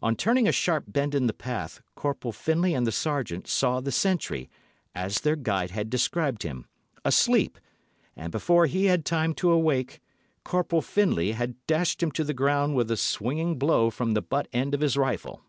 On 0.00 0.16
turning 0.16 0.48
a 0.48 0.52
sharp 0.52 0.86
bend 0.88 1.14
in 1.14 1.26
the 1.26 1.34
path, 1.34 1.82
Corporal 1.94 2.32
Findlay 2.32 2.72
and 2.72 2.86
the 2.86 2.90
Sergeant 2.90 3.46
saw 3.46 3.78
the 3.82 3.92
sentry, 3.92 4.48
as 4.94 5.20
their 5.20 5.36
guide 5.36 5.70
had 5.70 5.90
described 5.90 6.44
him, 6.44 6.64
asleep, 7.04 7.58
and, 8.16 8.32
before 8.32 8.64
he 8.64 8.86
had 8.86 9.04
time 9.04 9.34
to 9.34 9.50
awake, 9.50 10.00
Corporal 10.44 10.80
Findlay 10.80 11.32
had 11.32 11.56
dashed 11.66 12.02
him 12.02 12.10
to 12.12 12.24
the 12.24 12.32
ground 12.32 12.74
with 12.74 12.90
a 12.90 12.96
swinging 12.96 13.58
blow 13.58 13.90
from 13.90 14.14
the 14.14 14.22
butt 14.22 14.48
end 14.50 14.72
of 14.72 14.80
his 14.80 14.96
rifle. 14.96 15.44